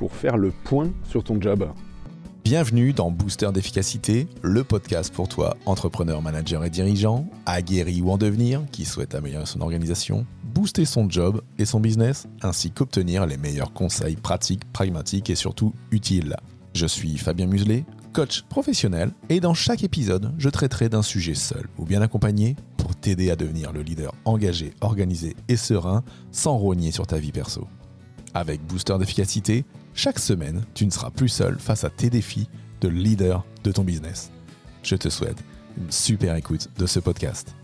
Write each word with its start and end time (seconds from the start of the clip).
Pour 0.00 0.16
faire 0.16 0.38
le 0.38 0.50
point 0.50 0.90
sur 1.04 1.22
ton 1.22 1.38
job 1.38 1.70
Bienvenue 2.42 2.94
dans 2.94 3.10
Booster 3.10 3.50
d'efficacité, 3.52 4.26
le 4.40 4.64
podcast 4.64 5.12
pour 5.12 5.28
toi, 5.28 5.58
entrepreneur, 5.66 6.22
manager 6.22 6.64
et 6.64 6.70
dirigeant, 6.70 7.28
aguerri 7.44 8.00
ou 8.00 8.10
en 8.10 8.16
devenir, 8.16 8.62
qui 8.72 8.86
souhaite 8.86 9.14
améliorer 9.14 9.44
son 9.44 9.60
organisation, 9.60 10.24
booster 10.42 10.86
son 10.86 11.10
job 11.10 11.42
et 11.58 11.66
son 11.66 11.80
business, 11.80 12.28
ainsi 12.40 12.70
qu'obtenir 12.70 13.26
les 13.26 13.36
meilleurs 13.36 13.74
conseils 13.74 14.16
pratiques, 14.16 14.64
pragmatiques 14.72 15.28
et 15.28 15.34
surtout 15.34 15.74
utiles. 15.90 16.34
Je 16.74 16.86
suis 16.86 17.18
Fabien 17.18 17.46
Muselet, 17.46 17.84
coach 18.14 18.42
professionnel, 18.48 19.12
et 19.28 19.38
dans 19.40 19.54
chaque 19.54 19.84
épisode, 19.84 20.32
je 20.38 20.48
traiterai 20.48 20.88
d'un 20.88 21.02
sujet 21.02 21.34
seul 21.34 21.66
ou 21.76 21.84
bien 21.84 22.00
accompagné 22.00 22.56
pour 22.78 22.96
t'aider 22.96 23.30
à 23.30 23.36
devenir 23.36 23.70
le 23.70 23.82
leader 23.82 24.14
engagé, 24.24 24.72
organisé 24.80 25.36
et 25.48 25.58
serein 25.58 26.02
sans 26.32 26.56
rogner 26.56 26.90
sur 26.90 27.06
ta 27.06 27.18
vie 27.18 27.32
perso. 27.32 27.68
Avec 28.32 28.62
Booster 28.62 28.96
d'efficacité, 28.96 29.64
chaque 29.92 30.20
semaine, 30.20 30.62
tu 30.74 30.86
ne 30.86 30.90
seras 30.90 31.10
plus 31.10 31.28
seul 31.28 31.58
face 31.58 31.82
à 31.82 31.90
tes 31.90 32.10
défis 32.10 32.48
de 32.80 32.88
leader 32.88 33.44
de 33.64 33.72
ton 33.72 33.82
business. 33.82 34.30
Je 34.84 34.94
te 34.94 35.08
souhaite 35.08 35.42
une 35.76 35.90
super 35.90 36.36
écoute 36.36 36.68
de 36.78 36.86
ce 36.86 37.00
podcast. 37.00 37.56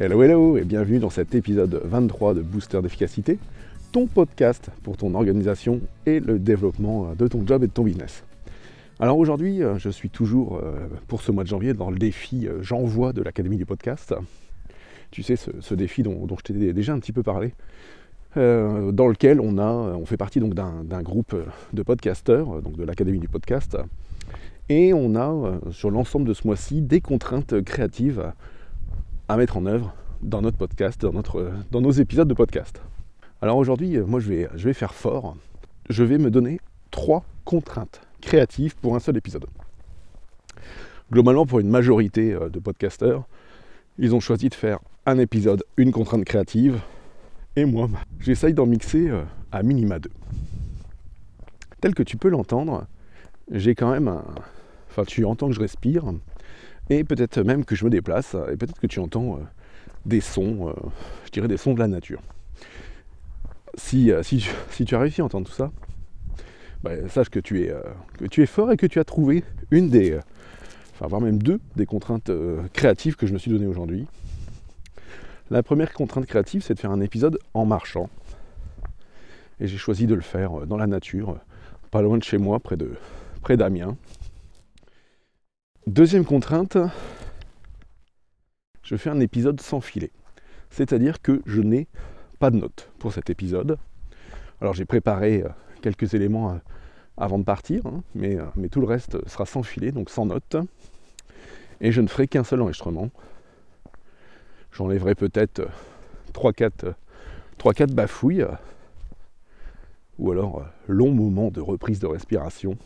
Hello 0.00 0.22
hello 0.22 0.56
et 0.56 0.64
bienvenue 0.64 0.98
dans 1.00 1.10
cet 1.10 1.34
épisode 1.34 1.82
23 1.84 2.32
de 2.32 2.40
Booster 2.40 2.80
d'efficacité, 2.80 3.38
ton 3.92 4.06
podcast 4.06 4.70
pour 4.82 4.96
ton 4.96 5.14
organisation 5.14 5.82
et 6.06 6.18
le 6.18 6.38
développement 6.38 7.14
de 7.14 7.28
ton 7.28 7.46
job 7.46 7.62
et 7.62 7.66
de 7.66 7.72
ton 7.72 7.84
business. 7.84 8.24
Alors 9.00 9.18
aujourd'hui, 9.18 9.62
euh, 9.62 9.76
je 9.76 9.90
suis 9.90 10.08
toujours 10.08 10.60
euh, 10.62 10.88
pour 11.08 11.20
ce 11.20 11.30
mois 11.30 11.44
de 11.44 11.48
janvier 11.48 11.74
dans 11.74 11.90
le 11.90 11.98
défi 11.98 12.48
euh, 12.48 12.62
J'envoie 12.62 13.12
de 13.12 13.20
l'Académie 13.20 13.58
du 13.58 13.66
podcast. 13.66 14.14
Tu 15.10 15.22
sais, 15.22 15.36
ce, 15.36 15.74
défi 15.74 16.02
dont 16.02 16.26
je 16.38 16.42
t'ai 16.42 16.72
déjà 16.72 16.94
un 16.94 16.98
petit 16.98 17.12
peu 17.12 17.22
parlé, 17.22 17.52
euh, 18.36 18.92
dans 18.92 19.08
lequel 19.08 19.40
on, 19.40 19.58
a, 19.58 19.64
on 19.64 20.06
fait 20.06 20.16
partie 20.16 20.40
donc 20.40 20.54
d'un 20.54 21.02
groupe 21.02 21.34
de 21.72 21.82
podcasteurs, 21.82 22.62
donc 22.62 22.76
de 22.76 22.84
l'Académie 22.84 23.18
du 23.18 23.28
podcast, 23.28 23.76
et 24.68 24.92
on 24.94 25.14
a 25.14 25.28
euh, 25.28 25.58
sur 25.70 25.90
l'ensemble 25.90 26.26
de 26.26 26.34
ce 26.34 26.46
mois-ci 26.46 26.80
des 26.80 27.00
contraintes 27.00 27.60
créatives 27.62 28.32
à 29.28 29.36
mettre 29.36 29.56
en 29.56 29.66
œuvre 29.66 29.94
dans 30.22 30.42
notre 30.42 30.56
podcast, 30.56 31.02
dans, 31.02 31.12
notre, 31.12 31.52
dans 31.70 31.80
nos 31.80 31.90
épisodes 31.90 32.28
de 32.28 32.34
podcast. 32.34 32.80
Alors 33.40 33.56
aujourd'hui, 33.56 33.98
moi 33.98 34.20
je 34.20 34.28
vais, 34.28 34.48
je 34.54 34.64
vais 34.64 34.74
faire 34.74 34.94
fort. 34.94 35.36
Je 35.90 36.04
vais 36.04 36.18
me 36.18 36.30
donner 36.30 36.60
trois 36.90 37.24
contraintes 37.44 38.00
créatives 38.20 38.76
pour 38.76 38.94
un 38.94 39.00
seul 39.00 39.16
épisode. 39.16 39.46
Globalement, 41.10 41.44
pour 41.44 41.60
une 41.60 41.68
majorité 41.68 42.32
euh, 42.32 42.48
de 42.48 42.58
podcasteurs, 42.58 43.24
ils 43.98 44.14
ont 44.14 44.20
choisi 44.20 44.48
de 44.48 44.54
faire 44.54 44.78
un 45.04 45.18
épisode, 45.18 45.62
une 45.76 45.92
contrainte 45.92 46.24
créative, 46.24 46.80
et 47.54 47.64
moi, 47.64 47.88
j'essaye 48.20 48.54
d'en 48.54 48.66
mixer 48.66 49.10
euh, 49.10 49.22
à 49.50 49.62
minima 49.62 49.98
deux. 49.98 50.12
Tel 51.80 51.94
que 51.94 52.02
tu 52.02 52.16
peux 52.16 52.28
l'entendre, 52.28 52.86
j'ai 53.50 53.74
quand 53.74 53.90
même 53.90 54.08
un... 54.08 54.24
Enfin, 54.90 55.04
tu 55.04 55.24
entends 55.24 55.48
que 55.48 55.54
je 55.54 55.60
respire, 55.60 56.04
et 56.90 57.04
peut-être 57.04 57.42
même 57.42 57.64
que 57.64 57.74
je 57.74 57.84
me 57.84 57.90
déplace, 57.90 58.36
et 58.50 58.56
peut-être 58.56 58.78
que 58.78 58.86
tu 58.86 59.00
entends 59.00 59.36
euh, 59.36 59.40
des 60.06 60.20
sons, 60.20 60.68
euh, 60.68 60.72
je 61.24 61.30
dirais 61.30 61.48
des 61.48 61.56
sons 61.56 61.74
de 61.74 61.78
la 61.78 61.88
nature. 61.88 62.20
Si, 63.74 64.10
si, 64.22 64.44
tu, 64.84 64.94
as 64.94 64.98
réussi 64.98 65.22
à 65.22 65.24
entendre 65.24 65.46
tout 65.46 65.54
ça, 65.54 65.72
bah, 66.82 66.90
sache 67.08 67.30
que 67.30 67.40
tu, 67.40 67.62
es, 67.62 67.74
que 68.18 68.26
tu 68.26 68.42
es 68.42 68.46
fort 68.46 68.70
et 68.70 68.76
que 68.76 68.84
tu 68.84 68.98
as 68.98 69.04
trouvé 69.04 69.44
une 69.70 69.88
des, 69.88 70.18
enfin 70.92 71.06
voire 71.06 71.22
même 71.22 71.42
deux 71.42 71.58
des 71.74 71.86
contraintes 71.86 72.30
créatives 72.74 73.16
que 73.16 73.26
je 73.26 73.32
me 73.32 73.38
suis 73.38 73.50
donné 73.50 73.66
aujourd'hui. 73.66 74.06
La 75.52 75.62
première 75.62 75.92
contrainte 75.92 76.24
créative, 76.24 76.62
c'est 76.62 76.72
de 76.72 76.78
faire 76.78 76.92
un 76.92 77.02
épisode 77.02 77.38
en 77.52 77.66
marchant. 77.66 78.08
Et 79.60 79.66
j'ai 79.66 79.76
choisi 79.76 80.06
de 80.06 80.14
le 80.14 80.22
faire 80.22 80.60
euh, 80.60 80.64
dans 80.64 80.78
la 80.78 80.86
nature, 80.86 81.38
pas 81.90 82.00
loin 82.00 82.16
de 82.16 82.22
chez 82.22 82.38
moi, 82.38 82.58
près 82.58 82.78
de 82.78 82.96
d'Amiens. 83.50 83.98
Deuxième 85.86 86.24
contrainte, 86.24 86.78
je 88.82 88.96
fais 88.96 89.10
un 89.10 89.20
épisode 89.20 89.60
sans 89.60 89.82
filet. 89.82 90.10
C'est-à-dire 90.70 91.20
que 91.20 91.42
je 91.44 91.60
n'ai 91.60 91.86
pas 92.38 92.50
de 92.50 92.56
notes 92.56 92.88
pour 92.98 93.12
cet 93.12 93.28
épisode. 93.28 93.76
Alors 94.62 94.72
j'ai 94.72 94.86
préparé 94.86 95.42
euh, 95.42 95.50
quelques 95.82 96.14
éléments 96.14 96.52
euh, 96.52 96.58
avant 97.18 97.38
de 97.38 97.44
partir, 97.44 97.84
hein, 97.84 98.02
mais 98.14 98.38
tout 98.70 98.80
le 98.80 98.86
reste 98.86 99.18
sera 99.28 99.44
sans 99.44 99.62
filet, 99.62 99.92
donc 99.92 100.08
sans 100.08 100.24
notes. 100.24 100.56
Et 101.82 101.92
je 101.92 102.00
ne 102.00 102.06
ferai 102.06 102.26
qu'un 102.26 102.42
seul 102.42 102.62
enregistrement 102.62 103.10
j'enlèverai 104.72 105.14
peut-être 105.14 105.62
3-4 106.34 106.84
euh, 106.84 107.86
bafouilles, 107.86 108.46
ou 110.18 110.30
alors 110.30 110.58
euh, 110.58 110.62
long 110.88 111.12
moment 111.12 111.50
de 111.50 111.60
reprise 111.60 112.00
de 112.00 112.06
respiration. 112.06 112.76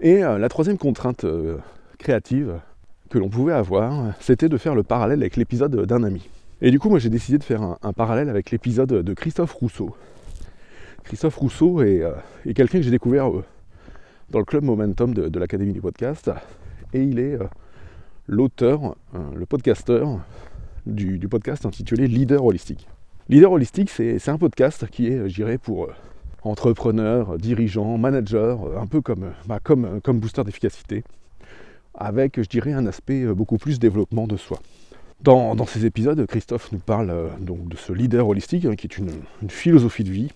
Et 0.00 0.22
euh, 0.22 0.38
la 0.38 0.48
troisième 0.48 0.78
contrainte 0.78 1.24
créative 1.98 2.60
que 3.10 3.18
l'on 3.18 3.28
pouvait 3.28 3.54
avoir, 3.54 4.14
c'était 4.20 4.48
de 4.48 4.56
faire 4.58 4.74
le 4.74 4.82
parallèle 4.82 5.20
avec 5.20 5.36
l'épisode 5.36 5.86
d'un 5.86 6.02
ami. 6.02 6.28
Et 6.60 6.70
du 6.70 6.78
coup, 6.78 6.88
moi 6.88 6.98
j'ai 6.98 7.10
décidé 7.10 7.38
de 7.38 7.44
faire 7.44 7.62
un, 7.62 7.92
parallèle 7.92 8.28
avec 8.28 8.50
l'épisode 8.50 8.88
de 8.88 9.14
Christophe 9.14 9.52
Rousseau. 9.52 9.94
Christophe 11.04 11.36
Rousseau 11.36 11.82
est, 11.82 12.02
quelqu'un 12.54 12.78
que 12.78 12.82
j'ai 12.82 12.90
découvert 12.90 13.30
dans 14.30 14.38
le 14.38 14.44
club 14.44 14.64
Momentum 14.64 15.14
de, 15.14 15.28
de 15.28 15.38
l'Académie 15.38 15.72
du 15.72 15.80
podcast. 15.80 16.30
Et 16.92 17.02
il 17.02 17.18
est 17.18 17.38
l'auteur, 18.26 18.96
le 19.34 19.46
podcasteur 19.46 20.18
du, 20.86 21.28
podcast 21.28 21.66
intitulé 21.66 22.06
Leader 22.06 22.44
Holistique. 22.44 22.88
Leader 23.28 23.52
Holistique, 23.52 23.90
c'est 23.90 24.28
un 24.28 24.38
podcast 24.38 24.86
qui 24.88 25.08
est, 25.08 25.28
je 25.28 25.34
dirais, 25.34 25.58
pour 25.58 25.84
euh, 25.84 25.94
entrepreneurs, 26.42 27.38
dirigeants, 27.38 27.98
managers, 27.98 28.56
euh, 28.64 28.80
un 28.80 28.86
peu 28.86 29.00
comme, 29.00 29.24
euh, 29.24 29.30
bah, 29.46 29.58
comme, 29.62 30.00
comme 30.00 30.20
booster 30.20 30.44
d'efficacité, 30.44 31.02
avec, 31.94 32.40
je 32.40 32.48
dirais, 32.48 32.72
un 32.72 32.86
aspect 32.86 33.26
beaucoup 33.26 33.58
plus 33.58 33.78
développement 33.78 34.26
de 34.26 34.36
soi. 34.36 34.60
Dans, 35.22 35.56
ces 35.66 35.86
épisodes, 35.86 36.24
Christophe 36.26 36.70
nous 36.72 36.78
parle 36.78 37.30
donc 37.40 37.68
de 37.68 37.76
ce 37.76 37.92
leader 37.92 38.28
holistique, 38.28 38.66
hein, 38.66 38.76
qui 38.76 38.86
est 38.86 38.98
une, 38.98 39.10
philosophie 39.48 40.04
de 40.04 40.10
vie, 40.10 40.30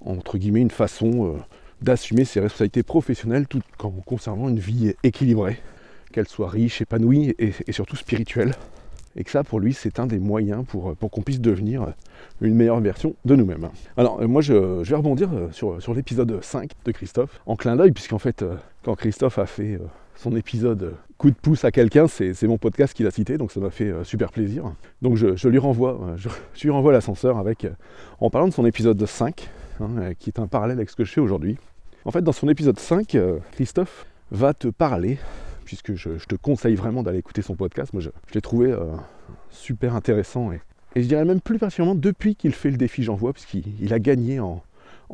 entre 0.00 0.38
guillemets, 0.38 0.60
une 0.60 0.70
façon 0.70 1.36
d'assumer 1.82 2.24
ses 2.24 2.38
responsabilités 2.38 2.84
professionnelles 2.84 3.48
tout 3.48 3.60
en 3.80 3.90
conservant 3.90 4.48
une 4.48 4.60
vie 4.60 4.94
équilibrée, 5.02 5.60
qu'elle 6.12 6.28
soit 6.28 6.48
riche, 6.48 6.80
épanouie 6.80 7.34
et 7.38 7.72
surtout 7.72 7.96
spirituelle 7.96 8.52
et 9.16 9.24
que 9.24 9.30
ça 9.30 9.44
pour 9.44 9.60
lui 9.60 9.72
c'est 9.72 9.98
un 9.98 10.06
des 10.06 10.18
moyens 10.18 10.64
pour, 10.66 10.96
pour 10.96 11.10
qu'on 11.10 11.22
puisse 11.22 11.40
devenir 11.40 11.94
une 12.40 12.54
meilleure 12.54 12.80
version 12.80 13.14
de 13.24 13.36
nous-mêmes. 13.36 13.68
Alors 13.96 14.20
euh, 14.20 14.26
moi 14.26 14.42
je, 14.42 14.82
vais 14.82 14.96
rebondir 14.96 15.30
euh, 15.32 15.48
sur, 15.52 15.80
sur 15.80 15.94
l'épisode 15.94 16.42
5 16.42 16.70
de 16.84 16.92
Christophe 16.92 17.40
en 17.46 17.56
clin 17.56 17.76
d'œil 17.76 17.92
puisqu'en 17.92 18.18
fait 18.18 18.42
euh, 18.42 18.56
quand 18.82 18.94
Christophe 18.94 19.38
a 19.38 19.46
fait 19.46 19.78
son 20.16 20.36
épisode 20.36 20.94
coup 21.18 21.30
de 21.30 21.36
pouce 21.36 21.64
à 21.64 21.70
quelqu'un, 21.70 22.08
c'est 22.08 22.42
mon 22.42 22.58
podcast 22.58 22.94
qu'il 22.94 23.06
a 23.06 23.12
cité, 23.12 23.38
donc 23.38 23.52
ça 23.52 23.60
m'a 23.60 23.70
fait 23.70 23.92
super 24.02 24.32
plaisir. 24.32 24.72
Donc 25.00 25.16
je, 25.16 25.48
lui 25.48 25.58
renvoie, 25.58 26.16
je, 26.16 26.68
renvoie 26.70 26.92
l'ascenseur 26.92 27.38
avec 27.38 27.66
en 28.20 28.28
parlant 28.28 28.48
de 28.48 28.52
son 28.52 28.66
épisode 28.66 29.04
5, 29.04 29.48
hein, 29.80 30.14
qui 30.18 30.30
est 30.30 30.40
un 30.40 30.48
parallèle 30.48 30.78
avec 30.78 30.90
ce 30.90 30.96
que 30.96 31.04
je 31.04 31.12
fais 31.12 31.20
aujourd'hui. 31.20 31.58
En 32.04 32.10
fait, 32.10 32.22
dans 32.22 32.32
son 32.32 32.48
épisode 32.48 32.78
5, 32.78 33.16
Christophe 33.52 34.04
va 34.32 34.52
te 34.52 34.66
parler 34.66 35.18
puisque 35.72 35.94
je, 35.94 36.10
te 36.26 36.34
conseille 36.34 36.74
vraiment 36.74 37.02
d'aller 37.02 37.18
écouter 37.18 37.40
son 37.40 37.56
podcast. 37.56 37.94
Moi, 37.94 38.02
je, 38.02 38.10
l'ai 38.34 38.42
trouvé 38.42 38.70
euh, 38.70 38.94
super 39.48 39.96
intéressant 39.96 40.52
et, 40.52 40.60
je 40.94 41.00
dirais 41.00 41.24
même 41.24 41.40
plus 41.40 41.58
particulièrement 41.58 41.94
depuis 41.94 42.34
qu'il 42.34 42.52
fait 42.52 42.70
le 42.70 42.76
défi 42.76 43.02
J'envoie, 43.02 43.32
puisqu'il 43.32 43.94
a 43.94 43.98
gagné 43.98 44.38
en, 44.38 44.62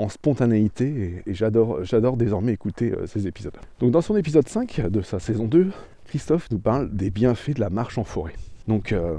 spontanéité 0.08 1.22
et, 1.26 1.34
j'adore, 1.34 2.16
désormais 2.16 2.52
écouter 2.52 2.90
euh, 2.90 3.06
ses 3.06 3.28
épisodes. 3.28 3.56
Donc 3.78 3.93
dans 3.93 4.00
son 4.00 4.16
épisode 4.16 4.49
5 4.49 4.90
de 4.90 5.00
sa 5.00 5.20
saison 5.20 5.44
2, 5.44 5.70
Christophe 6.06 6.50
nous 6.50 6.58
parle 6.58 6.90
des 6.90 7.11
bienfaits 7.11 7.54
de 7.54 7.61
la 7.61 7.70
marche 7.70 7.96
en 7.96 8.04
forêt. 8.04 8.34
Donc 8.66 8.90
euh, 8.90 9.16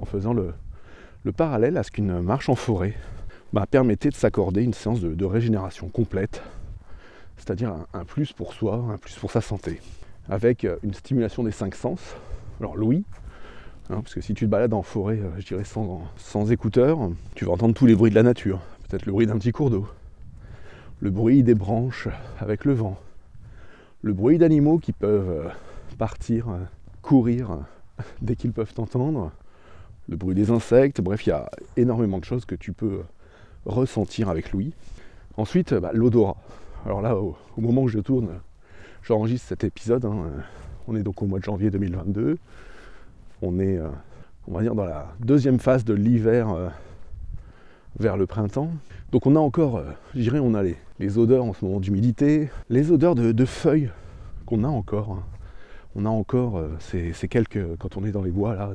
en 0.00 0.06
faisant 0.06 0.32
le, 0.32 0.52
parallèle 1.36 1.76
à 1.76 1.84
ce 1.84 1.92
qu'une 1.92 2.20
marche 2.20 2.48
en 2.48 2.56
forêt 2.56 2.94
bah, 3.52 3.66
permettait 3.70 4.08
de 4.08 4.14
s'accorder 4.16 4.64
une 4.64 4.74
séance 4.74 5.00
de, 5.00 5.24
régénération 5.24 5.88
complète, 5.88 6.42
c'est-à-dire 7.36 7.74
un, 7.92 8.04
plus 8.04 8.32
pour 8.32 8.54
soi, 8.54 8.84
un 8.92 8.98
plus 8.98 9.14
pour 9.14 9.30
sa 9.30 9.40
santé 9.40 9.80
avec 10.28 10.64
euh, 10.64 10.76
une 10.82 10.94
stimulation 10.94 11.42
des 11.42 11.50
cinq 11.50 11.74
sens. 11.74 12.00
Alors 12.60 12.76
l'ouïe, 12.76 13.04
hein, 13.90 14.00
parce 14.02 14.14
que 14.14 14.20
si 14.20 14.34
tu 14.34 14.46
te 14.46 14.50
balades 14.50 14.74
en 14.74 14.82
forêt, 14.82 15.18
euh, 15.18 15.30
je 15.38 15.46
dirais 15.46 15.64
sans, 15.64 16.02
sans 16.16 16.50
écouteurs, 16.50 16.98
tu 17.34 17.44
vas 17.44 17.52
entendre 17.52 17.74
tous 17.74 17.86
les 17.86 17.94
bruits 17.94 18.10
de 18.10 18.14
la 18.14 18.22
nature, 18.22 18.60
peut-être 18.88 19.06
le 19.06 19.12
bruit 19.12 19.26
d'un 19.26 19.38
petit 19.38 19.52
cours 19.52 19.70
d'eau, 19.70 19.86
le 21.00 21.10
bruit 21.10 21.42
des 21.42 21.54
branches 21.54 22.08
avec 22.40 22.64
le 22.64 22.74
vent, 22.74 22.98
le 24.02 24.12
bruit 24.12 24.38
d'animaux 24.38 24.78
qui 24.78 24.92
peuvent 24.92 25.30
euh, 25.30 25.48
partir, 25.96 26.46
courir 27.02 27.58
dès 28.22 28.36
qu'ils 28.36 28.52
peuvent 28.52 28.74
t'entendre, 28.74 29.32
le 30.08 30.16
bruit 30.16 30.34
des 30.34 30.50
insectes, 30.50 31.00
bref, 31.00 31.26
il 31.26 31.30
y 31.30 31.32
a 31.32 31.50
énormément 31.76 32.18
de 32.18 32.24
choses 32.24 32.44
que 32.46 32.54
tu 32.54 32.72
peux 32.72 33.02
ressentir 33.66 34.28
avec 34.30 34.52
Louis. 34.52 34.72
Ensuite, 35.36 35.74
bah, 35.74 35.90
l'odorat. 35.92 36.36
Alors 36.86 37.02
là, 37.02 37.16
au, 37.16 37.36
moment 37.56 37.82
où 37.82 37.88
je 37.88 37.98
tourne, 37.98 38.40
j'enregistre 39.02 39.48
cet 39.48 39.64
épisode, 39.64 40.04
hein, 40.04 40.26
on 40.86 40.96
est 40.96 41.02
donc 41.02 41.22
au 41.22 41.26
mois 41.26 41.38
de 41.38 41.44
janvier 41.44 41.70
2022, 41.70 42.38
on 43.42 43.58
est, 43.60 43.78
on 44.46 44.54
va 44.54 44.62
dire, 44.62 44.74
dans 44.74 44.84
la 44.84 45.08
deuxième 45.20 45.58
phase 45.58 45.84
de 45.84 45.94
l'hiver 45.94 46.48
vers 47.98 48.16
le 48.16 48.26
printemps. 48.26 48.70
Donc 49.12 49.26
on 49.26 49.36
a 49.36 49.38
encore, 49.38 49.82
je 50.14 50.20
dirais, 50.20 50.40
on 50.40 50.54
a 50.54 50.62
les, 50.62 50.76
les 50.98 51.18
odeurs 51.18 51.44
en 51.44 51.52
ce 51.52 51.64
moment 51.64 51.80
d'humidité, 51.80 52.50
les 52.68 52.90
odeurs 52.90 53.14
de, 53.14 53.44
feuilles 53.44 53.90
qu'on 54.46 54.64
a 54.64 54.68
encore. 54.68 55.12
Hein. 55.12 55.22
On 55.94 56.04
a 56.04 56.08
encore 56.08 56.58
euh, 56.58 56.76
ces, 56.80 57.28
quelques, 57.28 57.76
quand 57.78 57.96
on 57.96 58.04
est 58.04 58.12
dans 58.12 58.22
les 58.22 58.30
bois 58.30 58.54
là, 58.54 58.70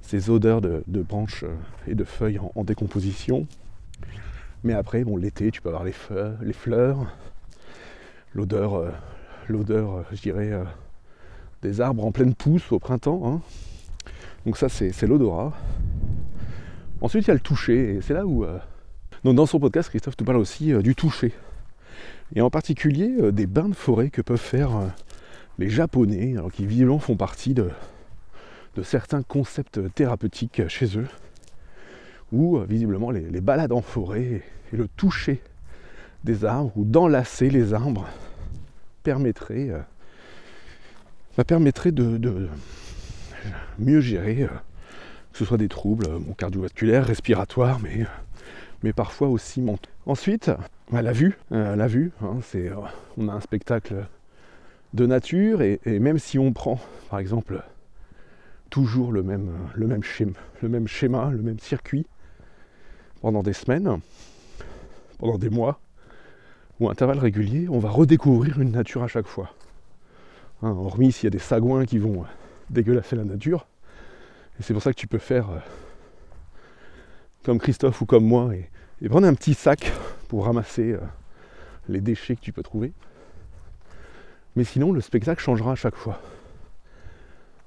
ces 0.00 0.30
odeurs 0.30 0.60
de, 0.60 0.82
branches 0.88 1.44
euh, 1.44 1.54
et 1.86 1.94
de 1.94 2.04
feuilles 2.04 2.40
en, 2.54 2.64
décomposition. 2.64 3.46
Mais 4.64 4.74
après, 4.74 5.04
bon, 5.04 5.16
l'été, 5.16 5.50
tu 5.50 5.60
peux 5.60 5.68
avoir 5.68 5.84
les, 5.84 5.94
les 6.42 6.52
fleurs 6.52 7.06
l'odeur, 8.34 8.74
euh, 8.74 8.90
l'odeur, 9.48 10.04
je 10.12 10.20
dirais, 10.20 10.52
des 11.62 11.80
arbres 11.80 12.04
en 12.04 12.12
pleine 12.12 12.34
pousse 12.34 12.72
au 12.72 12.78
printemps. 12.78 13.22
Hein. 13.24 13.40
Donc 14.46 14.56
ça, 14.56 14.68
c'est, 14.68 15.02
l'odorat. 15.02 15.52
Ensuite, 17.00 17.24
il 17.24 17.28
y 17.28 17.30
a 17.30 17.34
le 17.34 17.40
toucher, 17.40 17.94
et 17.94 18.00
c'est 18.00 18.14
là 18.14 18.26
où 18.26 18.44
donc 19.24 19.36
dans 19.36 19.46
son 19.46 19.60
podcast, 19.60 19.88
Christophe 19.88 20.16
te 20.16 20.24
parle 20.24 20.38
aussi 20.38 20.72
euh, 20.72 20.82
du 20.82 20.96
toucher. 20.96 21.32
Et 22.34 22.40
en 22.40 22.50
particulier 22.50 23.14
euh, 23.20 23.30
des 23.30 23.46
bains 23.46 23.68
de 23.68 23.74
forêt 23.74 24.10
que 24.10 24.20
peuvent 24.20 24.36
faire 24.36 24.76
euh, 24.76 24.86
les 25.58 25.70
Japonais, 25.70 26.34
alors 26.36 26.50
qui 26.50 26.66
visiblement 26.66 26.98
font 26.98 27.16
partie 27.16 27.54
de, 27.54 27.70
certains 28.82 29.22
concepts 29.22 29.80
thérapeutiques 29.94 30.66
chez 30.66 30.98
eux, 30.98 31.06
où 32.32 32.58
visiblement 32.60 33.10
les, 33.10 33.40
balades 33.40 33.72
en 33.72 33.82
forêt 33.82 34.42
et 34.72 34.76
le 34.76 34.88
toucher 34.88 35.40
des 36.24 36.44
arbres 36.44 36.72
ou 36.76 36.84
d'enlacer 36.84 37.50
les 37.50 37.74
arbres 37.74 38.06
permettrait, 39.02 39.70
bah, 41.36 41.44
permettrait 41.44 41.92
de, 41.92 42.48
mieux 43.78 44.00
gérer 44.00 44.48
que 45.32 45.38
ce 45.38 45.44
soit 45.44 45.58
des 45.58 45.68
troubles 45.68 46.06
cardiovasculaires, 46.36 47.06
respiratoires, 47.06 47.80
mais 47.80 48.06
mais 48.82 48.92
parfois 48.92 49.28
aussi 49.28 49.60
mentaux. 49.60 49.90
Ensuite, 50.06 50.50
bah, 50.90 51.02
la 51.02 51.12
vue, 51.12 51.38
euh, 51.52 51.76
la 51.76 51.86
vue, 51.86 52.12
hein, 52.22 52.38
c'est, 52.42 52.68
euh, 52.68 52.76
on 53.16 53.28
a 53.28 53.32
un 53.32 53.40
spectacle 53.40 54.06
de 54.94 55.06
nature 55.06 55.62
et, 55.62 55.80
même 55.86 56.18
si 56.18 56.38
on 56.38 56.52
prend, 56.52 56.78
par 57.08 57.18
exemple, 57.18 57.62
toujours 58.70 59.12
le 59.12 59.22
même, 59.22 59.50
le 59.74 59.86
même 59.86 60.02
schéma, 60.02 61.30
le 61.30 61.42
même 61.42 61.58
circuit 61.58 62.06
pendant 63.20 63.42
des 63.42 63.52
semaines, 63.52 64.00
pendant 65.18 65.38
des 65.38 65.50
mois 65.50 65.80
ou 66.82 66.90
intervalles 66.90 67.20
réguliers, 67.20 67.68
on 67.68 67.78
va 67.78 67.90
redécouvrir 67.90 68.60
une 68.60 68.72
nature 68.72 69.04
à 69.04 69.08
chaque 69.08 69.26
fois. 69.26 69.50
Hein, 70.62 70.70
hormis 70.70 71.12
s'il 71.12 71.24
y 71.24 71.26
a 71.28 71.30
des 71.30 71.38
sagouins 71.38 71.84
qui 71.84 71.98
vont 71.98 72.24
dégueulasser 72.70 73.14
la 73.14 73.24
nature. 73.24 73.66
Et 74.58 74.62
c'est 74.62 74.72
pour 74.72 74.82
ça 74.82 74.92
que 74.92 74.98
tu 74.98 75.06
peux 75.06 75.18
faire 75.18 75.50
euh, 75.50 75.58
comme 77.44 77.58
Christophe 77.58 78.00
ou 78.00 78.06
comme 78.06 78.24
moi, 78.24 78.50
et, 78.54 79.08
prendre 79.08 79.26
un 79.26 79.34
petit 79.34 79.54
sac 79.54 79.92
pour 80.28 80.44
ramasser 80.44 80.92
euh, 80.92 81.00
les 81.88 82.00
déchets 82.00 82.36
que 82.36 82.40
tu 82.40 82.52
peux 82.52 82.62
trouver. 82.62 82.92
Mais 84.56 84.64
sinon, 84.64 84.92
le 84.92 85.00
spectacle 85.00 85.40
changera 85.40 85.72
à 85.72 85.76
chaque 85.76 85.96
fois. 85.96 86.20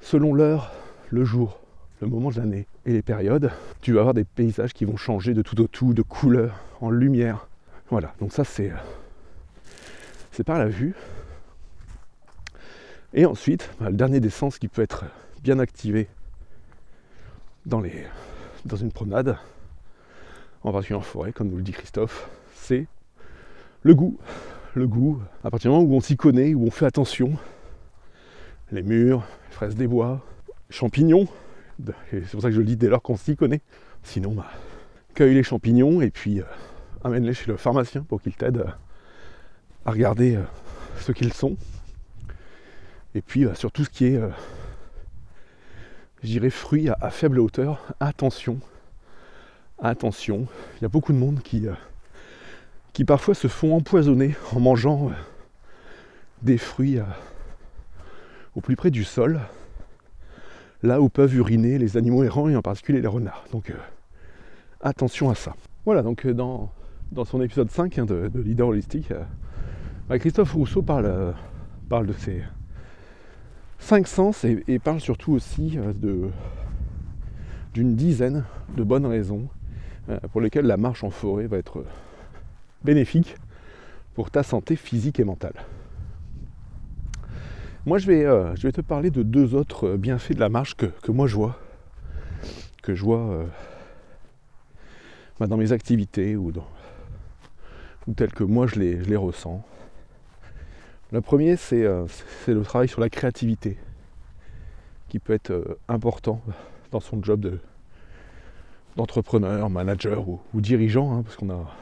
Selon 0.02 0.34
l'heure, 0.34 0.74
le 1.10 1.24
jour, 1.24 1.60
le 2.02 2.08
moment 2.08 2.32
de 2.32 2.38
l'année 2.38 2.68
et 2.86 2.92
les 2.92 3.02
périodes, 3.02 3.52
tu 3.82 3.94
vas 3.94 4.02
avoir 4.02 4.14
des 4.14 4.26
paysages 4.26 4.74
qui 4.74 4.86
vont 4.86 4.98
changer 4.98 5.34
de 5.34 5.42
tout 5.42 5.60
au 5.62 5.68
tout, 5.68 5.94
de 5.94 6.02
couleur, 6.02 6.60
en 6.82 6.90
lumière. 6.90 7.48
Voilà, 7.90 8.14
donc 8.20 8.34
ça 8.34 8.44
c'est 8.44 8.72
euh, 8.72 8.76
c'est 10.36 10.44
par 10.44 10.60
la 10.60 10.68
vue. 10.68 10.94
Et 13.14 13.26
ensuite, 13.26 13.70
bah, 13.80 13.90
le 13.90 13.96
dernier 13.96 14.20
des 14.20 14.30
sens 14.30 14.60
qui 14.60 14.68
peut 14.68 14.82
être 14.82 15.06
bien 15.42 15.60
activé 15.60 16.10
dans, 17.66 17.82
une 17.82 18.92
promenade, 18.92 19.38
en 20.64 20.74
particulier 20.74 20.98
en 20.98 21.02
forêt, 21.02 21.32
comme 21.32 21.48
nous 21.48 21.56
le 21.56 21.64
dit 21.64 21.72
Christophe, 21.72 22.30
c'est 22.54 22.86
le 23.84 23.96
goût. 23.96 24.18
Le 24.74 24.88
goût, 24.88 25.22
à 25.46 25.50
partir 25.50 25.72
du 25.72 25.78
moment 25.78 25.90
où 25.90 25.96
on 25.96 26.02
s'y 26.02 26.18
connaît, 26.18 26.54
où 26.54 26.66
on 26.68 26.72
fait 26.72 26.86
attention, 26.86 27.38
les 28.74 28.84
murs, 28.84 29.24
les 29.48 29.56
fraises 29.56 29.76
des 29.76 29.88
bois, 29.88 30.22
champignons, 30.70 31.30
c'est 32.12 32.30
pour 32.32 32.42
ça 32.42 32.50
que 32.50 32.56
je 32.56 32.60
le 32.60 32.66
dis 32.66 32.76
dès 32.76 32.90
lors 32.90 33.02
qu'on 33.02 33.16
s'y 33.16 33.38
connaît. 33.38 33.62
Sinon, 34.04 34.34
bah, 34.34 34.52
cueille 35.14 35.34
les 35.34 35.44
champignons 35.44 36.02
et 36.02 36.12
puis 36.12 36.42
euh, 36.42 36.46
amène-les 37.06 37.34
chez 37.34 37.50
le 37.50 37.56
pharmacien 37.56 38.04
pour 38.04 38.22
qu'il 38.22 38.34
t'aide 38.34 38.66
à 39.86 39.92
regarder 39.92 40.36
euh, 40.36 40.44
ce 41.00 41.12
qu'ils 41.12 41.34
sont. 41.34 41.56
Et 43.14 43.22
puis 43.22 43.46
euh, 43.46 43.54
sur 43.56 43.72
tout 43.72 43.86
ce 43.86 43.90
qui 43.90 44.06
est, 44.06 44.20
je 46.22 46.28
dirais, 46.28 46.50
fruits 46.50 46.90
à 46.90 47.10
faible 47.10 47.40
hauteur, 47.40 47.94
attention 48.00 48.60
attention, 49.80 50.48
il 50.78 50.84
y 50.84 50.86
a 50.86 50.90
beaucoup 50.90 51.14
de 51.14 51.18
monde 51.18 51.42
qui, 51.44 51.68
euh, 51.68 51.74
qui 52.94 53.06
parfois 53.06 53.36
se 53.36 53.48
font 53.48 53.76
empoisonner 53.76 54.36
en 54.54 54.60
mangeant 54.60 55.10
euh, 55.10 55.14
des 56.42 56.58
fruits 56.58 57.00
euh, 57.00 57.04
au 58.56 58.62
plus 58.62 58.76
près 58.76 58.92
du 58.92 59.04
sol, 59.04 59.40
là 60.84 61.02
où 61.02 61.10
peuvent 61.10 61.36
uriner 61.36 61.78
les 61.78 61.98
animaux 61.98 62.24
errants 62.24 62.50
et 62.50 62.56
en 62.56 62.62
particulier 62.62 63.02
les 63.02 63.08
renards. 63.08 63.46
Donc 63.52 63.74
attention 64.82 65.30
à 65.30 65.36
ça. 65.36 65.56
Voilà, 65.86 66.04
donc 66.04 66.26
dans, 66.28 66.72
dans 67.12 67.26
son 67.26 67.42
épisode 67.42 67.70
5 67.70 68.00
hein, 68.00 68.06
de, 68.06 68.32
Leader 68.34 68.68
Holistique, 68.68 69.10
bah, 69.10 69.28
Christophe 70.10 70.54
Rousseau 70.54 70.84
parle, 70.84 71.34
parle 71.90 72.06
de 72.06 72.14
ses 72.14 72.44
cinq 73.80 74.08
sens 74.08 74.44
et, 74.44 74.80
parle 74.80 75.00
surtout 75.00 75.34
aussi 75.34 75.78
de 75.78 76.30
d'une 77.74 77.96
dizaine 77.96 78.46
de 78.78 78.84
bonnes 78.84 79.06
raisons 79.06 79.50
euh, 80.10 80.18
pour 80.32 80.40
lesquels 80.40 80.66
la 80.66 80.78
marche 80.78 81.04
en 81.04 81.10
forêt 81.10 81.48
va 81.48 81.58
être 81.58 81.84
bénéfique 82.86 83.36
pour 84.14 84.32
ta 84.32 84.44
santé 84.44 84.78
physique 84.78 85.20
et 85.20 85.26
mentale. 85.26 85.56
Moi, 87.86 87.98
je 87.98 88.08
vais, 88.08 88.26
euh, 88.26 88.54
te 88.56 88.82
parler 88.82 89.12
de 89.12 89.24
deux 89.24 89.56
autres 89.56 89.98
bienfaits 89.98 90.36
de 90.36 90.40
la 90.40 90.48
marche 90.48 90.76
que, 90.76 91.12
moi 91.12 91.28
je 91.28 91.36
vois, 91.36 91.60
que 92.82 92.96
je 92.96 93.04
vois 93.04 93.30
euh, 93.30 93.46
bah, 95.38 95.48
dans 95.48 95.58
mes 95.58 95.74
activités 95.74 96.38
ou, 96.38 96.54
dans, 96.54 96.68
ou 98.08 98.14
que 98.14 98.44
moi 98.46 98.68
je 98.68 98.80
les 98.80 99.18
ressens. 99.18 99.66
Le 101.12 101.22
premier, 101.22 101.56
c'est 101.56 101.84
le 101.84 102.62
travail 102.64 102.88
sur 102.88 103.00
la 103.00 103.10
créativité, 103.10 103.78
qui 105.08 105.20
peut 105.20 105.34
être 105.34 105.78
important 105.88 106.42
dans 106.92 107.00
son 107.00 107.22
job 107.22 107.40
de, 107.40 107.60
d'entrepreneurs, 108.96 109.70
managers 109.70 110.22
ou, 110.54 110.62
dirigeants, 110.62 111.14
hein, 111.14 111.24
parce 111.24 111.36
qu'on 111.36 111.50
a 111.50 111.76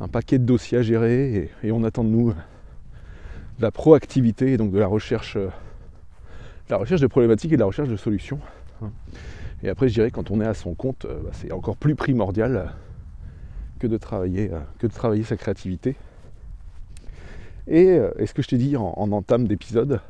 un 0.00 0.08
paquet 0.08 0.38
de 0.38 0.44
dossiers 0.44 0.78
à 0.78 0.82
gérer 0.82 1.50
et, 1.62 1.72
on 1.72 1.84
attend 1.84 2.04
de 2.04 2.08
nous 2.08 2.30
de 2.30 3.62
la 3.62 3.70
proactivité 3.70 4.52
et 4.52 4.56
donc 4.56 4.72
de 4.72 4.78
la 4.78 4.86
recherche, 4.88 5.38
la 6.68 6.76
recherche 6.76 7.00
de 7.00 7.06
problématiques 7.06 7.52
et 7.52 7.56
de 7.56 7.60
la 7.60 7.66
recherche 7.66 7.88
de 7.88 7.96
solutions. 7.96 8.40
Hein. 8.82 8.90
Et 9.62 9.68
après, 9.68 9.88
je 9.88 9.94
dirais, 9.94 10.10
quand 10.10 10.30
on 10.30 10.40
est 10.40 10.46
à 10.46 10.54
son 10.54 10.74
compte, 10.74 11.04
euh, 11.04 11.20
bah, 11.24 11.30
c'est 11.32 11.52
encore 11.52 11.76
plus 11.76 11.94
primordial 11.94 12.72
que 13.78 13.86
de 13.86 13.96
travailler, 13.96 14.52
euh, 14.52 14.58
que 14.78 14.86
de 14.86 14.92
travailler 14.92 15.22
sa 15.22 15.36
créativité. 15.36 15.96
Et, 17.66 17.88
euh, 17.90 18.10
ce 18.24 18.34
que 18.34 18.42
je 18.42 18.48
t'ai 18.48 18.58
dit 18.58 18.76
en 18.76 19.12
entame 19.12 19.46
d'épisode, 19.46 20.00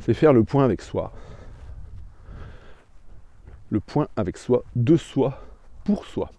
c'est 0.00 0.14
faire 0.14 0.32
le 0.32 0.44
point 0.44 0.64
avec 0.64 0.82
soi 0.82 1.12
le 3.70 3.80
point 3.80 4.08
avec 4.16 4.36
soi, 4.36 4.64
de 4.76 4.96
soi, 4.96 5.42
pour 5.84 6.06
soi. 6.06 6.30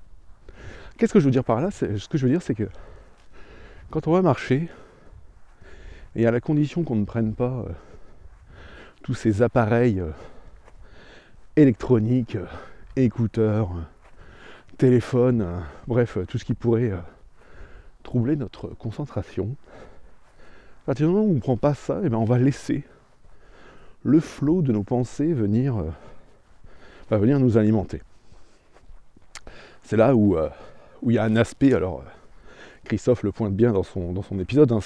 Qu'est-ce 0.97 1.13
que 1.13 1.19
je 1.19 1.25
veux 1.25 1.31
dire 1.31 1.43
par 1.43 1.61
là? 1.61 1.71
Ce 1.71 1.85
que 2.07 2.17
je 2.17 2.25
veux 2.25 2.31
dire, 2.31 2.41
c'est 2.41 2.55
que 2.55 2.69
quand 3.89 4.07
on 4.07 4.11
va 4.11 4.21
marcher, 4.21 4.69
et 6.15 6.25
à 6.25 6.31
la 6.31 6.41
condition 6.41 6.83
qu'on 6.83 6.95
ne 6.95 7.05
prenne 7.05 7.33
pas 7.33 7.65
euh, 7.67 7.71
tous 9.03 9.13
ces 9.13 9.41
appareils 9.41 9.99
euh, 9.99 10.11
électroniques, 11.55 12.37
écouteurs, 12.95 13.69
téléphones, 14.77 15.63
bref, 15.87 16.17
tout 16.27 16.37
ce 16.37 16.45
qui 16.45 16.53
pourrait 16.53 16.93
troubler 18.09 18.35
notre 18.35 18.69
concentration, 18.69 19.55
à 20.83 20.85
partir 20.87 21.07
du 21.07 21.13
moment 21.13 21.27
où 21.27 21.29
on 21.29 21.35
ne 21.35 21.39
prend 21.39 21.57
pas 21.57 21.75
ça, 21.75 21.99
et 21.99 22.05
eh 22.05 22.09
bien 22.09 22.17
on 22.17 22.25
va 22.25 22.39
laisser 22.39 22.83
le 24.01 24.19
flot 24.19 24.63
de 24.63 24.71
nos 24.71 24.81
pensées 24.81 25.31
venir 25.31 25.75
va 27.11 27.17
venir 27.19 27.39
nous 27.39 27.59
alimenter. 27.59 28.01
C'est 29.83 29.95
là 29.95 30.15
où, 30.15 30.35
euh, 30.35 30.49
où 31.03 31.11
il 31.11 31.15
y 31.15 31.17
a 31.19 31.23
un 31.23 31.35
aspect 31.35 31.73
alors 31.73 32.03
Christophe 32.83 33.21
le 33.21 33.31
pointe 33.31 33.53
bien 33.53 33.73
dans 33.73 33.83
son, 33.83 34.11
dans 34.11 34.23
son 34.23 34.39
épisode, 34.39 34.71
hein, 34.71 34.79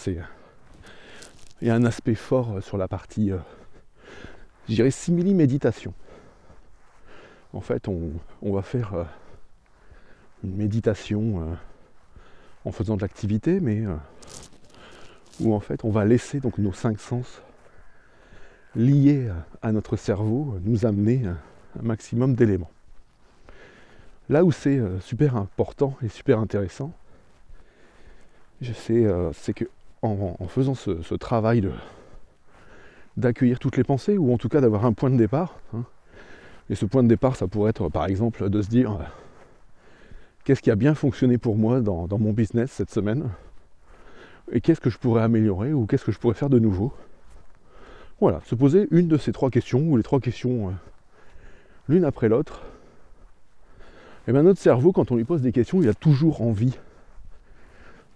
il 1.62 1.68
y 1.70 1.72
a 1.72 1.76
un 1.76 1.86
aspect 1.86 2.16
fort 2.16 2.62
sur 2.62 2.78
la 2.78 2.90
partie, 2.90 3.32
euh, 3.32 3.38
je 4.68 4.76
dirais, 4.76 4.92
simili-méditation. 4.92 5.94
En 7.54 7.62
fait, 7.62 7.88
on, 7.88 8.12
va 8.42 8.64
faire 8.64 8.94
euh, 8.94 9.04
une 10.44 10.58
méditation 10.58 11.40
euh, 11.40 11.54
en 12.66 12.72
faisant 12.72 12.96
de 12.96 13.02
l'activité, 13.02 13.60
mais 13.60 13.84
où 15.40 15.54
en 15.54 15.60
fait 15.60 15.84
on 15.84 15.90
va 15.90 16.06
laisser 16.06 16.40
donc 16.40 16.58
nos 16.58 16.74
cinq 16.74 17.00
sens 17.00 17.42
liés 18.76 19.30
à 19.62 19.72
notre 19.72 19.96
cerveau 19.96 20.58
nous 20.64 20.86
amener 20.86 21.26
un 21.26 21.38
maximum 21.82 22.36
d'éléments. 22.36 22.72
Là 24.30 24.44
où 24.44 24.52
c'est 24.52 24.80
super 25.02 25.36
important 25.36 25.98
et 26.02 26.08
super 26.08 26.40
intéressant, 26.40 26.94
sais, 28.72 29.06
c'est 29.34 29.54
que 29.54 29.66
en, 30.04 30.48
faisant 30.48 30.76
ce, 30.76 31.16
travail 31.16 31.68
d'accueillir 33.18 33.60
toutes 33.60 33.78
les 33.78 33.84
pensées, 33.84 34.18
ou 34.18 34.34
en 34.34 34.38
tout 34.38 34.50
cas 34.50 34.62
d'avoir 34.62 34.86
un 34.86 34.94
point 34.94 35.10
de 35.10 35.18
départ. 35.18 35.60
Hein. 35.74 35.84
Et 36.70 36.76
ce 36.76 36.86
point 36.86 37.04
de 37.04 37.08
départ, 37.08 37.36
ça 37.36 37.48
pourrait 37.48 37.70
être 37.70 37.90
par 37.90 38.06
exemple 38.06 38.50
de 38.50 38.62
se 38.62 38.70
dire 38.70 38.92
euh, 38.92 39.04
qu'est-ce 40.44 40.62
qui 40.62 40.72
a 40.72 40.76
bien 40.76 40.96
fonctionné 40.96 41.38
pour 41.38 41.56
moi 41.56 41.82
dans, 41.82 42.08
mon 42.18 42.34
business 42.34 42.72
cette 42.72 42.92
semaine, 42.92 43.30
et 44.52 44.62
qu'est-ce 44.62 44.82
que 44.82 44.90
je 44.90 44.98
pourrais 44.98 45.24
améliorer, 45.24 45.74
ou 45.74 45.86
qu'est-ce 45.86 46.06
que 46.06 46.12
je 46.12 46.20
pourrais 46.20 46.36
faire 46.36 46.50
de 46.50 46.60
nouveau? 46.60 46.94
Voilà, 48.20 48.42
se 48.46 48.56
poser 48.56 48.88
une 48.92 49.08
de 49.08 49.18
ces 49.18 49.32
trois 49.32 49.50
questions, 49.50 49.80
ou 49.80 49.98
les 49.98 50.04
trois 50.04 50.20
questions 50.20 50.70
euh, 50.70 50.72
l'une 51.90 52.06
après 52.06 52.30
l'autre. 52.30 52.62
Et 54.28 54.32
bien 54.32 54.44
notre 54.44 54.60
cerveau, 54.60 54.92
quand 54.92 55.12
on 55.12 55.16
lui 55.16 55.26
pose 55.26 55.42
des 55.42 55.52
questions, 55.52 55.82
il 55.82 55.90
a 55.90 55.94
toujours 55.94 56.42
envie 56.42 56.78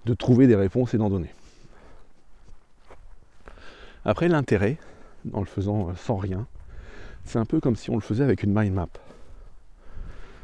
de 0.06 0.14
trouver 0.14 0.48
des 0.48 0.56
réponses 0.56 0.94
et 0.94 0.98
d'en 0.98 1.10
donner. 1.10 1.34
Après, 4.06 4.30
l'intérêt, 4.30 4.78
en 5.34 5.42
le 5.42 5.46
faisant 5.46 5.90
euh, 5.90 5.94
sans 5.96 6.16
rien, 6.16 6.48
c'est 7.26 7.40
un 7.40 7.46
peu 7.46 7.60
comme 7.60 7.76
si 7.76 7.90
on 7.90 7.96
le 7.96 8.02
faisait 8.02 8.24
avec 8.24 8.44
une 8.44 8.58
mind 8.58 8.74
map. 8.74 8.88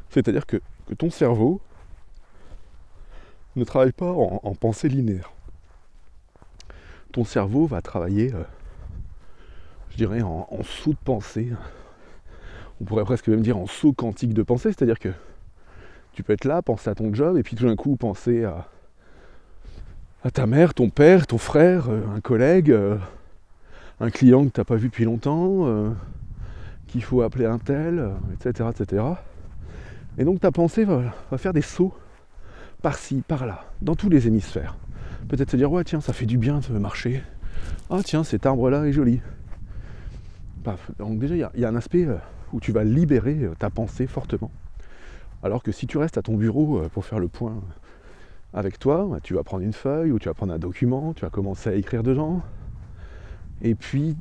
C'est-à-dire 0.10 0.46
que, 0.46 0.62
ton 0.98 1.10
cerveau 1.10 1.62
ne 3.56 3.64
travaille 3.64 3.92
pas 3.92 4.12
en, 4.12 4.56
pensée 4.56 4.90
linéaire. 4.90 5.32
Ton 7.12 7.24
cerveau 7.24 7.68
va 7.68 7.82
travailler, 7.82 8.34
euh, 8.34 8.44
je 9.92 9.98
dirais, 9.98 10.22
en, 10.22 10.48
saut 10.64 10.92
de 10.92 11.04
pensée. 11.04 11.52
On 12.82 12.86
pourrait 12.86 13.04
presque 13.04 13.28
même 13.28 13.42
dire 13.42 13.58
en 13.58 13.68
saut 13.68 13.94
quantique 13.94 14.34
de 14.34 14.42
pensée, 14.42 14.70
c'est-à-dire 14.70 15.00
que 15.00 15.10
tu 16.14 16.24
peux 16.24 16.34
être 16.34 16.46
là, 16.46 16.62
penser 16.62 16.90
à 16.90 16.96
ton 16.96 17.14
job, 17.14 17.38
et 17.38 17.44
puis 17.44 17.56
tout 17.56 17.66
d'un 17.66 17.76
coup 17.76 17.96
penser 17.96 18.44
à, 18.44 18.68
ta 20.32 20.48
mère, 20.48 20.74
ton 20.74 20.90
père, 20.90 21.28
ton 21.28 21.38
frère, 21.38 21.90
euh, 21.90 22.02
un 22.16 22.22
collègue, 22.22 22.76
un 24.00 24.10
client 24.10 24.46
que 24.46 24.50
tu 24.50 24.60
n'as 24.60 24.66
pas 24.66 24.76
vu 24.76 24.88
depuis 24.88 25.06
longtemps, 25.06 25.68
euh, 25.68 25.90
qu'il 26.88 27.04
faut 27.04 27.22
appeler 27.22 27.46
un 27.46 27.60
tel, 27.60 28.12
etc., 28.34 28.70
etc. 28.72 29.04
Et 30.18 30.26
donc 30.26 30.42
ta 30.42 30.52
pensée 30.52 30.86
va, 30.86 31.14
faire 31.38 31.54
des 31.54 31.62
sauts 31.62 31.94
par-ci, 32.84 33.24
par-là, 33.28 33.66
dans 33.82 33.96
tous 33.96 34.10
les 34.10 34.28
hémisphères. 34.28 34.78
Peut-être 35.28 35.50
se 35.50 35.58
dire, 35.58 35.72
ouais, 35.72 35.84
tiens, 35.84 36.02
ça 36.02 36.14
fait 36.14 36.28
du 36.28 36.38
bien 36.38 36.60
de 36.60 36.78
marcher. 36.78 37.24
Ah, 37.90 38.02
tiens, 38.04 38.24
cet 38.24 38.46
arbre-là 38.46 38.86
est 38.86 38.94
joli. 38.94 39.22
Donc 41.00 41.18
déjà, 41.18 41.50
il 41.56 41.62
y, 41.62 41.66
a 41.66 41.70
un 41.70 41.76
aspect 41.76 42.06
euh, 42.06 42.18
où 42.54 42.60
tu 42.60 42.72
vas 42.72 42.84
libérer 42.84 43.40
euh, 43.42 43.56
ta 43.58 43.72
pensée 43.72 44.06
fortement. 44.06 44.52
Alors 45.42 45.64
que 45.64 45.72
si 45.72 45.88
tu 45.88 45.98
restes 45.98 46.20
à 46.20 46.22
ton 46.22 46.36
bureau 46.36 46.84
pour 46.94 47.04
faire 47.04 47.20
le 47.20 47.28
point 47.28 47.56
avec 48.54 48.78
toi, 48.78 49.08
bah, 49.10 49.18
tu 49.22 49.34
vas 49.34 49.44
prendre 49.44 49.64
une 49.64 49.74
feuille 49.74 50.12
ou 50.12 50.20
tu 50.20 50.30
vas 50.30 50.36
prendre 50.36 50.54
un 50.54 50.60
document, 50.60 51.14
tu 51.14 51.22
vas 51.22 51.30
commencer 51.30 51.70
à 51.70 51.74
écrire 51.74 52.04
dedans, 52.04 52.44
et 53.64 53.76
puis, 53.76 54.16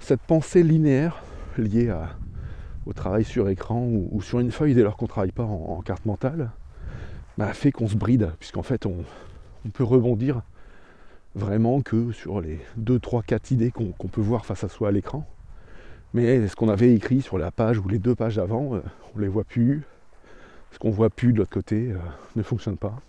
cette 0.00 0.22
pensée 0.22 0.62
linéaire 0.62 1.22
liée 1.58 1.94
au 2.86 2.92
travail 2.94 3.22
sur 3.22 3.48
écran 3.50 3.86
ou, 3.86 4.22
sur 4.22 4.40
une 4.40 4.50
feuille 4.50 4.74
dès 4.74 4.82
lors 4.82 4.96
qu'on 4.96 5.04
ne 5.04 5.10
travaille 5.10 5.32
pas 5.32 5.44
en, 5.44 5.80
carte 5.82 6.06
mentale, 6.06 6.50
bah, 7.38 7.52
fait 7.52 7.72
qu'on 7.72 7.88
se 7.88 7.96
bride, 7.96 8.30
puisqu'en 8.38 8.62
fait, 8.62 8.86
on, 8.86 9.04
peut 9.72 9.84
rebondir 9.84 10.42
vraiment 11.34 11.80
que 11.80 12.12
sur 12.12 12.40
les 12.40 12.60
2, 12.76 12.98
3, 12.98 13.22
4 13.22 13.52
idées 13.52 13.70
qu'on 13.70 14.08
peut 14.08 14.20
voir 14.20 14.44
face 14.44 14.64
à 14.64 14.68
soi 14.68 14.88
à 14.88 14.90
l'écran. 14.90 15.26
Mais 16.14 16.46
ce 16.46 16.56
qu'on 16.56 16.68
avait 16.68 16.94
écrit 16.94 17.22
sur 17.22 17.38
la 17.38 17.50
page 17.50 17.78
ou 17.78 17.88
les 17.88 17.98
deux 17.98 18.14
pages 18.14 18.36
d'avant, 18.36 18.74
euh, 18.74 18.80
on 19.14 19.18
ne 19.18 19.22
les 19.22 19.28
voit 19.28 19.44
plus. 19.44 19.82
Ce 20.72 20.78
qu'on 20.78 20.90
voit 20.90 21.10
plus 21.10 21.32
de 21.32 21.38
l'autre 21.38 21.50
côté 21.50 21.92
euh, 21.92 21.98
ne 22.36 22.42
fonctionne 22.42 22.76
pas. 22.76 23.00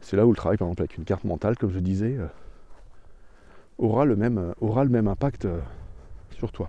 C'est 0.00 0.16
là 0.16 0.26
où 0.26 0.30
le 0.30 0.36
travail, 0.36 0.58
par 0.58 0.68
exemple, 0.68 0.82
avec 0.82 0.96
une 0.98 1.04
carte 1.04 1.24
mentale, 1.24 1.56
comme 1.56 1.70
je 1.70 1.78
disais, 1.78 2.16
euh, 2.18 2.26
aura 3.78 4.04
le 4.04 4.16
même, 4.16 5.08
impact 5.08 5.48
sur 6.32 6.52
toi. 6.52 6.68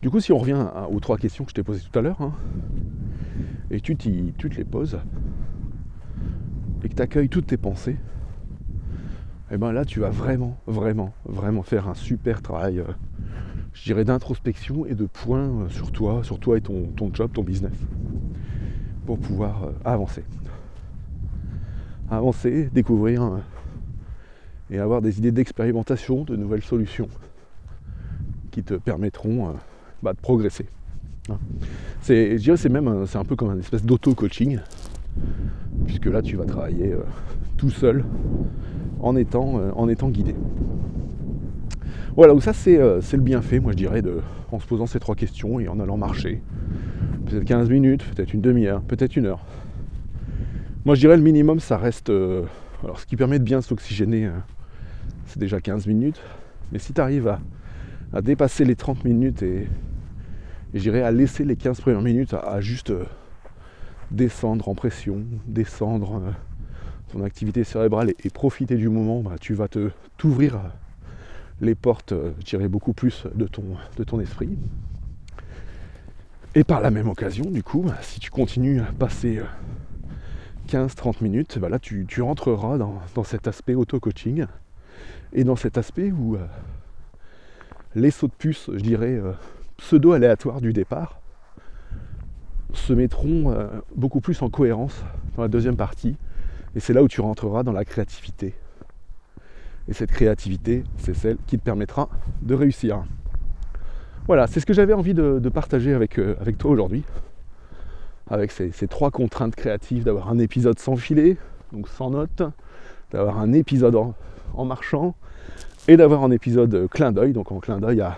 Du 0.00 0.10
coup, 0.10 0.20
si 0.20 0.32
on 0.32 0.38
revient 0.38 0.66
aux 0.90 1.00
trois 1.00 1.18
questions 1.18 1.44
que 1.44 1.50
je 1.50 1.54
t'ai 1.54 1.62
posées 1.62 1.82
tout 1.90 1.98
à 1.98 2.02
l'heure, 2.02 2.20
hein, 2.20 2.32
et 3.72 3.80
tu, 3.80 3.96
tu 3.96 4.50
te 4.50 4.56
les 4.56 4.64
poses, 4.64 5.00
et 6.84 6.88
que 6.88 6.94
tu 6.94 7.02
accueilles 7.02 7.28
toutes 7.28 7.48
tes 7.48 7.56
pensées, 7.56 7.96
et 9.50 9.54
eh 9.54 9.58
bien 9.58 9.72
là, 9.72 9.84
tu 9.84 10.00
vas 10.00 10.10
vraiment, 10.10 10.56
vraiment, 10.66 11.12
vraiment 11.24 11.62
faire 11.62 11.88
un 11.88 11.94
super 11.94 12.40
travail, 12.40 12.78
euh, 12.78 12.84
je 13.74 13.82
dirais, 13.82 14.04
d'introspection 14.04 14.86
et 14.86 14.94
de 14.94 15.06
points 15.06 15.48
euh, 15.48 15.68
sur 15.68 15.90
toi, 15.90 16.22
sur 16.22 16.38
toi 16.38 16.56
et 16.56 16.60
ton, 16.60 16.92
job, 17.12 17.30
ton 17.32 17.42
business, 17.42 17.74
pour 19.04 19.18
pouvoir 19.18 19.72
avancer. 19.84 20.24
Avancer, 22.08 22.70
découvrir 22.72 23.42
et 24.70 24.78
avoir 24.78 25.02
des 25.02 25.18
idées 25.18 25.32
d'expérimentation, 25.32 26.24
de 26.24 26.34
nouvelles 26.34 26.62
solutions 26.62 27.08
qui 28.50 28.62
te 28.62 28.74
permettront 28.74 29.48
euh, 29.48 29.52
bah, 30.02 30.12
de 30.12 30.20
progresser. 30.20 30.66
Hein. 31.28 31.38
C'est, 32.00 32.36
je 32.38 32.42
dirais 32.42 32.56
c'est 32.56 32.68
même 32.68 33.06
c'est 33.06 33.18
un 33.18 33.24
peu 33.24 33.36
comme 33.36 33.50
un 33.50 33.58
espèce 33.58 33.84
d'auto-coaching, 33.84 34.58
puisque 35.86 36.06
là 36.06 36.22
tu 36.22 36.36
vas 36.36 36.44
travailler 36.44 36.92
euh, 36.92 37.02
tout 37.56 37.70
seul 37.70 38.04
en 39.00 39.16
étant, 39.16 39.58
euh, 39.58 39.70
en 39.76 39.88
étant 39.88 40.08
guidé. 40.08 40.34
Voilà, 42.16 42.32
donc 42.32 42.42
ça 42.42 42.52
c'est, 42.52 42.76
le 42.76 43.22
bienfait, 43.22 43.60
moi 43.60 43.72
je 43.72 43.76
dirais, 43.76 44.02
en 44.50 44.58
se 44.58 44.66
posant 44.66 44.86
ces 44.86 45.00
trois 45.00 45.14
questions 45.14 45.60
et 45.60 45.68
en 45.68 45.80
allant 45.80 45.96
marcher. 45.96 46.42
Peut-être 47.26 47.44
15 47.44 47.70
minutes, 47.70 48.04
peut-être 48.04 48.34
une 48.34 48.42
demi-heure, 48.42 48.82
peut-être 48.82 49.16
une 49.16 49.26
heure. 49.26 49.44
Moi 50.84 50.94
je 50.94 51.00
dirais 51.00 51.16
le 51.16 51.22
minimum 51.22 51.60
ça 51.60 51.78
reste. 51.78 52.10
alors 52.10 52.98
ce 52.98 53.06
qui 53.06 53.16
permet 53.16 53.38
de 53.38 53.44
bien 53.44 53.62
s'oxygéner 53.62 54.28
c'est 55.26 55.38
déjà 55.38 55.60
15 55.60 55.86
minutes. 55.86 56.20
Mais 56.72 56.78
si 56.78 56.92
tu 56.92 57.00
arrives 57.00 57.38
à, 58.12 58.20
dépasser 58.20 58.64
les 58.64 58.76
30 58.76 59.04
minutes 59.04 59.42
et, 59.42 59.66
j'irai 60.74 61.02
à 61.02 61.10
laisser 61.10 61.44
les 61.44 61.56
15 61.56 61.80
premières 61.80 62.02
minutes 62.02 62.34
à, 62.34 62.60
juste 62.60 62.90
euh, 62.90 63.04
descendre 64.10 64.68
en 64.68 64.74
pression, 64.74 65.24
descendre 65.46 66.16
euh, 66.16 66.30
ton 67.12 67.24
activité 67.24 67.64
cérébrale 67.64 68.12
et, 68.24 68.30
profiter 68.30 68.76
du 68.76 68.88
moment, 68.88 69.20
bah, 69.20 69.36
tu 69.40 69.54
vas 69.54 69.68
te 69.68 69.90
t'ouvrir 70.16 70.60
les 71.60 71.74
portes, 71.74 72.12
euh, 72.12 72.32
dirais, 72.44 72.68
beaucoup 72.68 72.92
plus 72.92 73.24
de 73.34 73.46
ton, 73.46 73.64
de 73.96 74.04
ton 74.04 74.20
esprit. 74.20 74.56
Et 76.54 76.64
par 76.64 76.80
la 76.80 76.90
même 76.90 77.08
occasion, 77.08 77.50
du 77.50 77.62
coup, 77.62 77.86
si 78.02 78.20
tu 78.20 78.30
continues 78.30 78.80
à 78.80 78.92
passer 78.92 79.40
15-30 80.68 81.22
minutes, 81.22 81.58
bah 81.58 81.68
là 81.68 81.78
tu, 81.78 82.06
rentreras 82.20 82.78
dans, 82.78 83.00
dans 83.14 83.24
cet 83.24 83.48
aspect 83.48 83.74
auto-coaching 83.74 84.46
et 85.32 85.44
dans 85.44 85.56
cet 85.56 85.78
aspect 85.78 86.12
où 86.12 86.36
euh, 86.36 86.46
les 87.94 88.10
sauts 88.10 88.28
de 88.28 88.32
puce, 88.32 88.70
je 88.72 88.80
dirais, 88.80 89.12
euh, 89.12 89.32
pseudo-aléatoires 89.82 90.60
du 90.60 90.72
départ, 90.72 91.20
se 92.72 92.92
mettront 92.92 93.50
euh, 93.50 93.66
beaucoup 93.96 94.20
plus 94.20 94.40
en 94.42 94.48
cohérence 94.48 95.04
dans 95.36 95.42
la 95.42 95.48
deuxième 95.48 95.76
partie. 95.76 96.16
Et 96.74 96.80
c'est 96.80 96.92
là 96.92 97.02
où 97.02 97.08
tu 97.08 97.20
rentreras 97.20 97.64
dans 97.64 97.72
la 97.72 97.84
créativité. 97.84 98.54
Et 99.88 99.92
cette 99.92 100.12
créativité, 100.12 100.84
c'est 100.96 101.14
celle 101.14 101.36
qui 101.46 101.58
te 101.58 101.64
permettra 101.64 102.08
de 102.42 102.54
réussir. 102.54 103.02
Voilà, 104.28 104.46
c'est 104.46 104.60
ce 104.60 104.66
que 104.66 104.72
j'avais 104.72 104.92
envie 104.92 105.14
de, 105.14 105.48
partager 105.48 105.92
avec, 105.92 106.18
avec 106.18 106.56
toi 106.56 106.70
aujourd'hui. 106.70 107.02
Avec 108.30 108.52
ces, 108.52 108.70
trois 108.88 109.10
contraintes 109.10 109.56
créatives, 109.56 110.04
d'avoir 110.04 110.30
un 110.30 110.38
épisode 110.38 110.78
sans 110.78 110.96
filet, 110.96 111.36
donc 111.72 111.88
sans 111.88 112.10
notes, 112.10 112.42
d'avoir 113.10 113.38
un 113.38 113.52
épisode 113.52 113.96
en 113.96 114.64
marchant 114.64 115.16
et 115.88 115.96
d'avoir 115.96 116.22
un 116.22 116.30
épisode 116.30 116.88
clin 116.88 117.10
d'œil, 117.10 117.32
donc 117.32 117.50
en 117.50 117.58
clin 117.58 117.80
d'œil 117.80 118.00
à, 118.00 118.16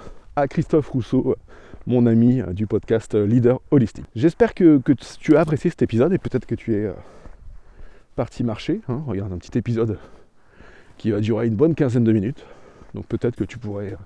Christophe 0.48 0.88
Rousseau, 0.88 1.36
mon 1.86 2.06
ami 2.06 2.42
du 2.52 2.66
podcast 2.66 3.14
Leader 3.14 3.60
Holistique. 3.70 4.06
J'espère 4.14 4.54
que, 4.54 4.80
tu 5.20 5.36
as 5.36 5.40
apprécié 5.40 5.70
cet 5.70 5.82
épisode 5.82 6.12
et 6.12 6.18
peut-être 6.18 6.46
que 6.46 6.54
tu 6.54 6.74
es 6.74 6.86
euh, 6.86 6.92
parti 8.16 8.44
marcher. 8.44 8.80
Hein. 8.88 9.02
regarde 9.06 9.32
un 9.32 9.38
petit 9.38 9.56
épisode 9.56 9.98
qui 10.98 11.10
va 11.10 11.20
durer 11.20 11.46
une 11.46 11.54
bonne 11.54 11.74
quinzaine 11.74 12.04
de 12.04 12.12
minutes. 12.12 12.44
Donc 12.94 13.06
peut-être 13.06 13.36
que 13.36 13.44
tu 13.44 13.58
pourrais 13.58 13.92
euh, 13.92 13.96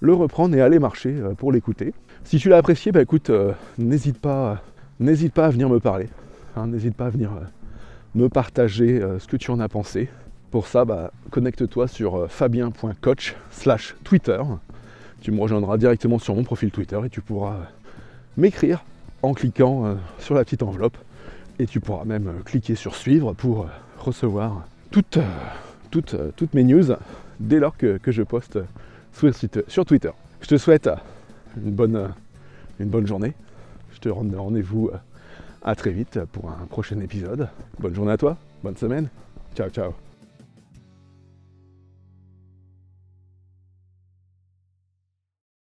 le 0.00 0.14
reprendre 0.14 0.56
et 0.56 0.60
aller 0.60 0.78
marcher 0.78 1.14
euh, 1.20 1.34
pour 1.34 1.52
l'écouter. 1.52 1.94
Si 2.24 2.38
tu 2.38 2.48
l'as 2.48 2.58
apprécié, 2.58 2.92
bah 2.92 3.02
écoute, 3.02 3.30
n'hésite 3.78 4.18
pas, 4.18 4.62
à 5.00 5.50
venir 5.50 5.68
me 5.68 5.80
parler. 5.80 6.08
Hein. 6.56 6.66
n'hésite 6.66 6.94
pas 6.94 7.06
à 7.06 7.10
venir 7.10 7.30
me 8.14 8.28
partager 8.28 9.00
euh, 9.00 9.18
ce 9.18 9.26
que 9.26 9.36
tu 9.36 9.50
en 9.50 9.60
as 9.60 9.68
pensé. 9.68 10.08
Pour 10.50 10.66
ça, 10.66 10.84
bah, 10.84 11.12
connecte-toi 11.30 11.88
sur 11.88 12.16
euh, 12.16 12.28
fabien.coach 12.28 13.34
slash 13.50 13.96
Twitter. 14.04 14.40
Tu 15.22 15.30
me 15.30 15.40
rejoindras 15.40 15.78
directement 15.78 16.18
sur 16.18 16.34
mon 16.34 16.42
profil 16.42 16.70
Twitter 16.70 17.00
et 17.04 17.08
tu 17.08 17.20
pourras 17.20 17.56
m'écrire 18.36 18.84
en 19.22 19.34
cliquant 19.34 19.96
sur 20.18 20.34
la 20.34 20.44
petite 20.44 20.62
enveloppe. 20.62 20.96
Et 21.58 21.66
tu 21.66 21.78
pourras 21.80 22.04
même 22.04 22.42
cliquer 22.44 22.74
sur 22.74 22.96
suivre 22.96 23.32
pour 23.32 23.68
recevoir 23.98 24.66
toutes, 24.90 25.18
toutes, 25.90 26.16
toutes 26.34 26.54
mes 26.54 26.64
news 26.64 26.86
dès 27.38 27.60
lors 27.60 27.76
que, 27.76 28.00
je 28.04 28.22
poste 28.22 28.58
sur 29.68 29.84
Twitter. 29.84 30.10
Je 30.40 30.48
te 30.48 30.56
souhaite 30.56 30.90
une 31.56 31.70
bonne, 31.70 32.12
une 32.80 32.88
bonne 32.88 33.06
journée. 33.06 33.34
Je 33.92 34.00
te 34.00 34.08
rends 34.08 34.26
rendez-vous 34.36 34.90
à 35.62 35.74
très 35.76 35.90
vite 35.90 36.18
pour 36.32 36.50
un 36.50 36.66
prochain 36.66 36.98
épisode. 37.00 37.48
Bonne 37.78 37.94
journée 37.94 38.12
à 38.12 38.16
toi, 38.16 38.36
bonne 38.64 38.76
semaine. 38.76 39.08
Ciao, 39.54 39.68
ciao. 39.70 39.92